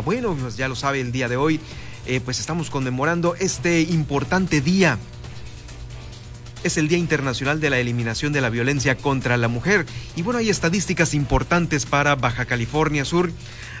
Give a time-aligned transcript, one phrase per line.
[0.00, 1.60] Bueno, pues ya lo sabe, el día de hoy,
[2.06, 4.98] eh, pues estamos conmemorando este importante día.
[6.66, 9.86] Es el Día Internacional de la Eliminación de la Violencia contra la Mujer.
[10.16, 13.30] Y bueno, hay estadísticas importantes para Baja California Sur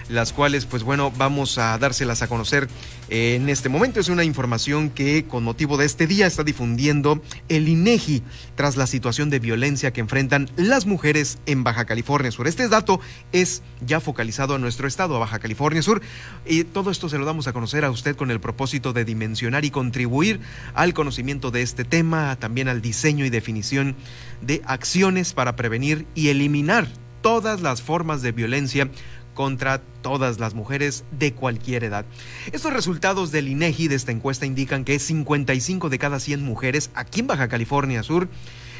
[0.08, 2.68] las cuales, pues bueno, vamos a dárselas a conocer
[3.08, 4.00] en este momento.
[4.00, 8.22] Es una información que con motivo de este día está difundiendo el INEGI
[8.54, 12.46] tras la situación de violencia que enfrentan las mujeres en Baja California Sur.
[12.46, 13.00] Este dato
[13.32, 16.02] es ya focalizado a nuestro estado, a Baja California Sur,
[16.46, 19.64] y todo esto se lo damos a conocer a usted con el propósito de dimensionar
[19.64, 20.40] y contribuir
[20.74, 23.96] al conocimiento de este tema, también al diseño y definición
[24.40, 26.88] de acciones para prevenir y eliminar
[27.22, 28.90] todas las formas de violencia
[29.34, 32.06] contra todas las mujeres de cualquier edad.
[32.52, 37.20] Estos resultados del INEGI de esta encuesta indican que 55 de cada 100 mujeres aquí
[37.20, 38.28] en Baja California Sur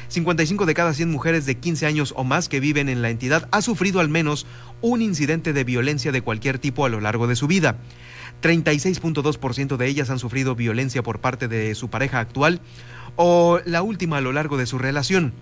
[0.09, 3.47] 55 de cada 100 mujeres de 15 años o más que viven en la entidad
[3.51, 4.45] ha sufrido al menos
[4.81, 7.77] un incidente de violencia de cualquier tipo a lo largo de su vida.
[8.41, 12.61] 36.2% de ellas han sufrido violencia por parte de su pareja actual
[13.15, 15.33] o la última a lo largo de su relación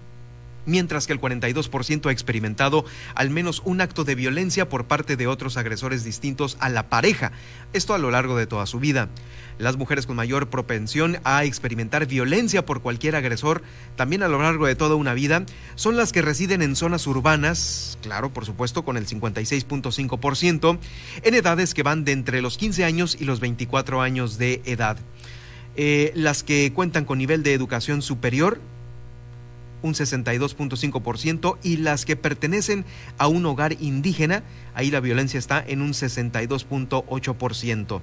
[0.65, 2.85] mientras que el 42% ha experimentado
[3.15, 7.31] al menos un acto de violencia por parte de otros agresores distintos a la pareja,
[7.73, 9.09] esto a lo largo de toda su vida.
[9.57, 13.63] Las mujeres con mayor propensión a experimentar violencia por cualquier agresor,
[13.95, 17.97] también a lo largo de toda una vida, son las que residen en zonas urbanas,
[18.01, 20.79] claro, por supuesto, con el 56.5%,
[21.23, 24.97] en edades que van de entre los 15 años y los 24 años de edad.
[25.77, 28.61] Eh, las que cuentan con nivel de educación superior
[29.85, 32.85] un 62.5%, y las que pertenecen
[33.17, 38.01] a un hogar indígena, ahí la violencia está en un 62.8%.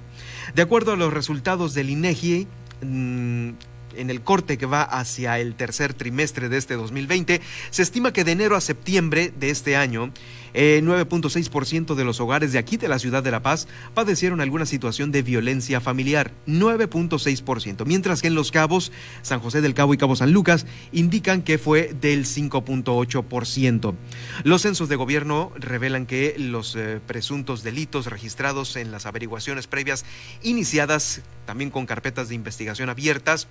[0.55, 2.47] De acuerdo a los resultados del INEGI,
[2.81, 3.49] mm,
[3.95, 8.23] en el corte que va hacia el tercer trimestre de este 2020, se estima que
[8.23, 10.11] de enero a septiembre de este año,
[10.53, 14.65] 9.6% eh, de los hogares de aquí de la ciudad de La Paz padecieron alguna
[14.65, 19.97] situación de violencia familiar, 9.6%, mientras que en Los Cabos, San José del Cabo y
[19.97, 23.95] Cabo San Lucas indican que fue del 5.8%.
[24.43, 30.05] Los censos de gobierno revelan que los eh, presuntos delitos registrados en las averiguaciones previas
[30.41, 33.47] iniciadas, también con carpetas de investigación abiertas,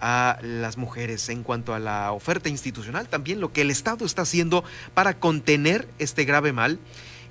[0.00, 4.22] a las mujeres en cuanto a la oferta institucional, también lo que el Estado está
[4.22, 6.78] haciendo para contener este grave mal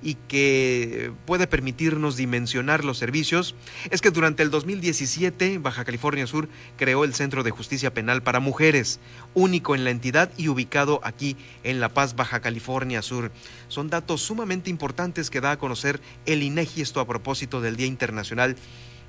[0.02, 3.56] y que puede permitirnos dimensionar los servicios
[3.90, 8.40] es que durante el 2017 Baja California Sur creó el Centro de Justicia Penal para
[8.40, 9.00] Mujeres,
[9.34, 13.32] único en la entidad y ubicado aquí en La Paz, Baja California Sur.
[13.68, 17.88] Son datos sumamente importantes que da a conocer el INEGI esto a propósito del Día
[17.88, 18.56] Internacional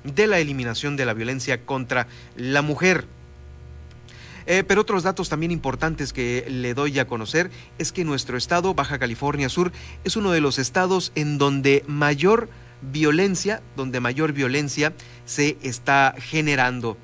[0.03, 3.05] de la Eliminación de la Violencia contra la Mujer.
[4.51, 8.73] Eh, pero otros datos también importantes que le doy a conocer es que nuestro estado,
[8.73, 9.71] Baja California Sur,
[10.03, 12.49] es uno de los estados en donde mayor
[12.81, 14.93] violencia, donde mayor violencia
[15.23, 16.97] se está generando.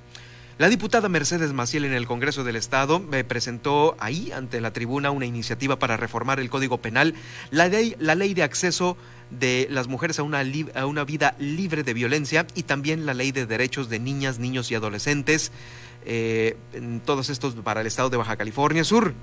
[0.57, 5.11] La diputada Mercedes Maciel en el Congreso del Estado me presentó ahí ante la tribuna
[5.11, 7.13] una iniciativa para reformar el Código Penal,
[7.51, 8.97] la ley, la ley de acceso
[9.31, 10.43] de las mujeres a una,
[10.75, 14.71] a una vida libre de violencia y también la ley de derechos de niñas, niños
[14.71, 15.51] y adolescentes
[16.05, 16.55] eh,
[17.03, 19.13] todos estos para el estado de Baja California Sur.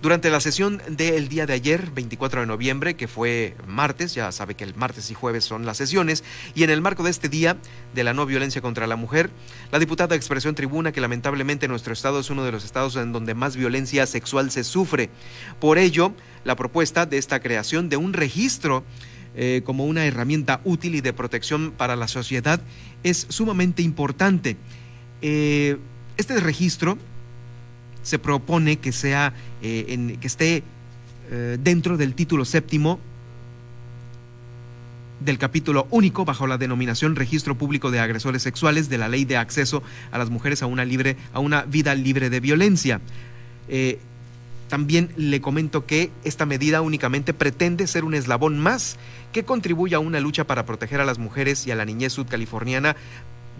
[0.00, 4.54] Durante la sesión del día de ayer, 24 de noviembre, que fue martes, ya sabe
[4.54, 6.22] que el martes y jueves son las sesiones,
[6.54, 7.56] y en el marco de este día
[7.94, 9.30] de la no violencia contra la mujer,
[9.72, 13.12] la diputada expresó en tribuna que lamentablemente nuestro estado es uno de los estados en
[13.12, 15.10] donde más violencia sexual se sufre.
[15.58, 16.12] Por ello,
[16.44, 18.84] la propuesta de esta creación de un registro
[19.40, 22.60] eh, como una herramienta útil y de protección para la sociedad
[23.04, 24.56] es sumamente importante.
[25.22, 25.76] Eh,
[26.16, 26.98] este registro
[28.02, 29.32] se propone que sea
[29.62, 30.64] eh, que esté
[31.60, 32.98] dentro del título séptimo
[35.20, 39.36] del capítulo único bajo la denominación Registro Público de Agresores Sexuales de la Ley de
[39.36, 43.00] Acceso a las Mujeres a una, libre, a una vida libre de violencia.
[44.68, 48.96] También le comento que esta medida únicamente pretende ser un eslabón más
[49.32, 52.96] que contribuya a una lucha para proteger a las mujeres y a la niñez sudcaliforniana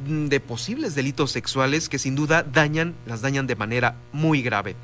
[0.07, 4.77] de posibles delitos sexuales que sin duda dañan, las dañan de manera muy grave.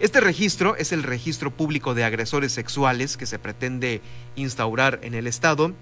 [0.00, 4.00] Este registro es el registro público de agresores sexuales que se pretende
[4.34, 5.72] instaurar en el Estado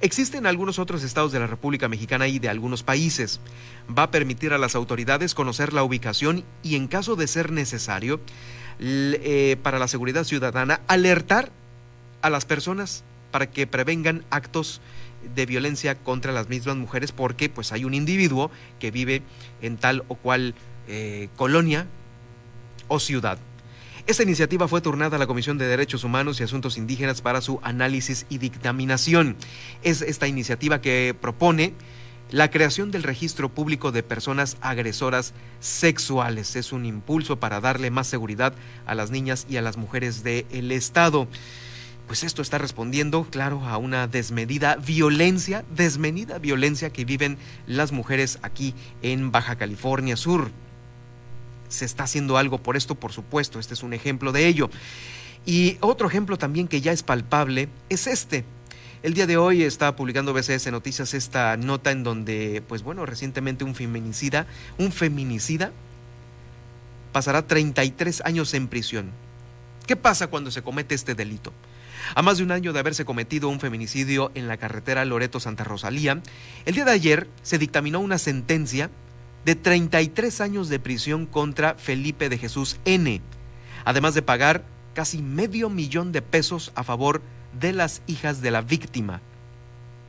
[0.00, 3.40] Existe en algunos otros estados de la República Mexicana y de algunos países.
[3.86, 8.20] Va a permitir a las autoridades conocer la ubicación y en caso de ser necesario,
[8.80, 11.50] eh, para la seguridad ciudadana, alertar
[12.22, 14.80] a las personas para que prevengan actos
[15.34, 19.22] de violencia contra las mismas mujeres porque pues hay un individuo que vive
[19.62, 20.54] en tal o cual
[20.86, 21.86] eh, colonia
[22.88, 23.38] o ciudad.
[24.06, 27.58] Esta iniciativa fue turnada a la Comisión de Derechos Humanos y Asuntos Indígenas para su
[27.62, 29.34] análisis y dictaminación.
[29.82, 31.72] Es esta iniciativa que propone
[32.30, 36.56] la creación del registro público de personas agresoras sexuales.
[36.56, 38.54] Es un impulso para darle más seguridad
[38.86, 41.28] a las niñas y a las mujeres del Estado.
[42.06, 48.38] Pues esto está respondiendo, claro, a una desmedida violencia, desmedida violencia que viven las mujeres
[48.42, 50.50] aquí en Baja California Sur
[51.74, 54.70] se está haciendo algo por esto, por supuesto, este es un ejemplo de ello.
[55.44, 58.44] Y otro ejemplo también que ya es palpable es este.
[59.04, 63.62] El día de hoy está publicando BCS Noticias esta nota en donde, pues bueno, recientemente
[63.62, 64.46] un feminicida,
[64.78, 65.72] un feminicida
[67.12, 69.10] pasará 33 años en prisión.
[69.86, 71.52] ¿Qué pasa cuando se comete este delito?
[72.14, 76.22] A más de un año de haberse cometido un feminicidio en la carretera Loreto-Santa Rosalía,
[76.64, 78.88] el día de ayer se dictaminó una sentencia
[79.44, 83.20] de 33 años de prisión contra Felipe de Jesús N,
[83.84, 84.64] además de pagar
[84.94, 89.20] casi medio millón de pesos a favor de las hijas de la víctima.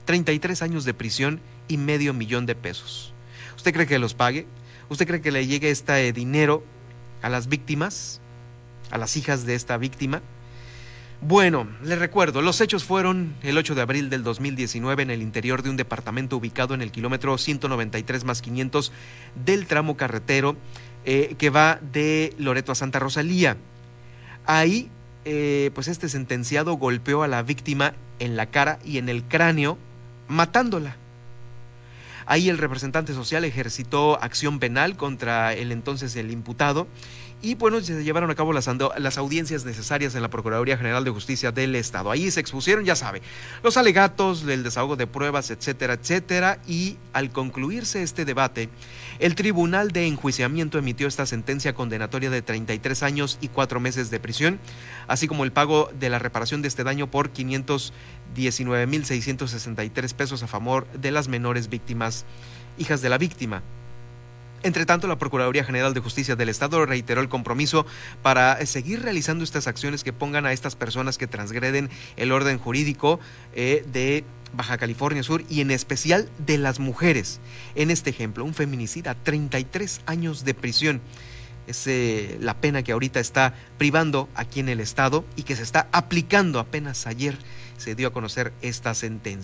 [0.06, 3.14] 33 años de prisión y medio millón de pesos.
[3.56, 4.46] ¿Usted cree que los pague?
[4.90, 6.64] ¿Usted cree que le llegue este dinero
[7.22, 8.22] a las víctimas,
[8.92, 10.22] a las hijas de esta víctima?
[11.22, 15.64] Bueno, les recuerdo, los hechos fueron el 8 de abril del 2019 en el interior
[15.64, 18.92] de un departamento ubicado en el kilómetro 193 más 500
[19.44, 20.56] del tramo carretero
[21.06, 23.58] eh, que va de Loreto a Santa Rosalía.
[24.46, 24.92] Ahí,
[25.26, 29.78] eh, pues este sentenciado golpeó a la víctima en la cara y en el cráneo,
[30.28, 30.98] matándola.
[32.26, 36.88] Ahí el representante social ejercitó acción penal contra el entonces el imputado
[37.46, 38.68] y bueno, se llevaron a cabo las,
[38.98, 42.10] las audiencias necesarias en la Procuraduría General de Justicia del Estado.
[42.10, 43.22] Ahí se expusieron, ya sabe,
[43.62, 48.70] los alegatos, el desahogo de pruebas, etcétera, etcétera, y al concluirse este debate,
[49.20, 54.20] el Tribunal de Enjuiciamiento emitió esta sentencia condenatoria de 33 años y 4 meses de
[54.20, 54.60] prisión,
[55.08, 57.30] así como el pago de la reparación de este daño por
[58.36, 62.26] 519.663 pesos a favor de las menores víctimas,
[62.78, 63.64] hijas de la víctima.
[64.66, 67.86] Entre tanto, la Procuraduría General de Justicia del Estado reiteró el compromiso
[68.24, 73.20] para seguir realizando estas acciones que pongan a estas personas que transgreden el orden jurídico
[73.54, 74.24] eh, de
[74.54, 77.40] Baja California Sur y en especial de las mujeres.
[77.76, 81.02] En este ejemplo, un feminicida, 33 años de prisión.
[81.68, 85.64] Es eh, la pena que ahorita está privando aquí en el Estado y que se
[85.64, 87.38] está aplicando apenas ayer
[87.78, 89.44] se dio a conocer esta sentencia.